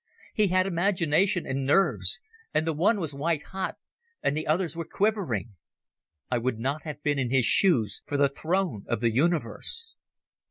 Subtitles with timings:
[0.33, 2.19] He had imagination and nerves,
[2.55, 3.77] and the one was white hot
[4.23, 5.57] and the others were quivering.
[6.31, 9.93] I would not have been in his shoes for the throne of the Universe